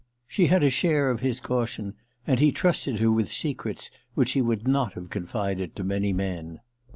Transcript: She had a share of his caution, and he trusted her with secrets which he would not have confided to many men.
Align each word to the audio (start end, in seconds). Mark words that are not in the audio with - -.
She 0.25 0.47
had 0.47 0.63
a 0.63 0.71
share 0.71 1.11
of 1.11 1.19
his 1.19 1.39
caution, 1.39 1.93
and 2.25 2.39
he 2.39 2.51
trusted 2.51 2.97
her 2.97 3.11
with 3.11 3.31
secrets 3.31 3.91
which 4.15 4.31
he 4.31 4.41
would 4.41 4.67
not 4.67 4.93
have 4.93 5.11
confided 5.11 5.75
to 5.75 5.83
many 5.83 6.11
men. 6.11 6.59